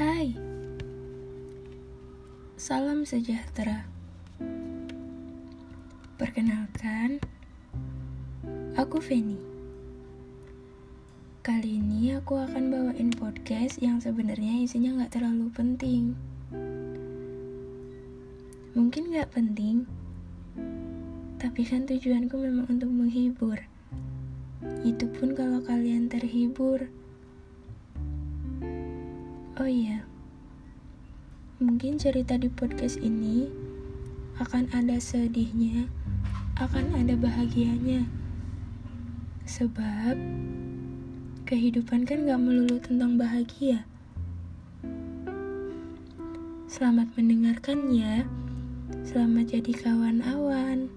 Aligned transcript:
Hai, 0.00 0.32
salam 2.56 3.04
sejahtera. 3.04 3.84
Perkenalkan, 6.16 7.20
aku 8.80 8.96
Feni. 8.96 9.36
Kali 11.44 11.84
ini 11.84 12.16
aku 12.16 12.32
akan 12.32 12.72
bawain 12.72 13.12
podcast 13.12 13.76
yang 13.84 14.00
sebenarnya 14.00 14.64
isinya 14.64 14.96
nggak 14.96 15.20
terlalu 15.20 15.52
penting. 15.52 16.16
Mungkin 18.72 19.12
nggak 19.12 19.36
penting, 19.36 19.84
tapi 21.36 21.60
kan 21.68 21.84
tujuanku 21.84 22.40
memang 22.40 22.72
untuk 22.72 22.88
menghibur. 22.88 23.60
Itu 24.80 25.12
pun 25.12 25.36
kalau 25.36 25.60
kalian 25.60 26.08
terhibur. 26.08 26.88
Oh 29.60 29.68
iya, 29.68 30.08
mungkin 31.60 32.00
cerita 32.00 32.32
di 32.40 32.48
podcast 32.48 32.96
ini 32.96 33.44
akan 34.40 34.72
ada 34.72 34.96
sedihnya, 34.96 35.84
akan 36.56 36.96
ada 36.96 37.12
bahagianya. 37.12 38.08
Sebab 39.44 40.16
kehidupan 41.44 42.08
kan 42.08 42.24
gak 42.24 42.40
melulu 42.40 42.80
tentang 42.80 43.20
bahagia. 43.20 43.84
Selamat 46.64 47.12
mendengarkan 47.20 47.92
ya. 47.92 48.24
Selamat 49.04 49.60
jadi 49.60 49.76
kawan 49.76 50.24
awan. 50.24 50.88